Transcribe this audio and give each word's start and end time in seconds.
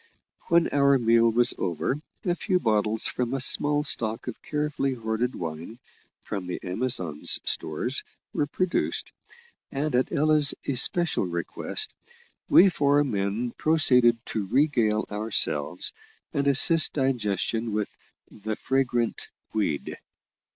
When 0.47 0.67
our 0.69 0.97
meal 0.97 1.29
was 1.29 1.53
over, 1.59 1.95
a 2.25 2.33
few 2.33 2.59
bottles 2.59 3.03
from 3.07 3.35
a 3.35 3.39
small 3.39 3.83
stock 3.83 4.27
of 4.27 4.41
carefully 4.41 4.95
hoarded 4.95 5.35
wine, 5.35 5.77
from 6.23 6.47
the 6.47 6.59
Amazon's 6.63 7.39
stores, 7.45 8.01
were 8.33 8.47
produced, 8.47 9.11
and 9.71 9.93
at 9.93 10.11
Ella's 10.11 10.55
especial 10.67 11.27
request, 11.27 11.93
we 12.49 12.67
four 12.69 13.03
men 13.03 13.51
proceeded 13.51 14.17
to 14.25 14.47
regale 14.47 15.05
ourselves, 15.11 15.91
and 16.33 16.47
assist 16.47 16.93
digestion 16.93 17.71
with 17.71 17.95
"the 18.31 18.55
fragrant 18.55 19.27
weed." 19.53 19.97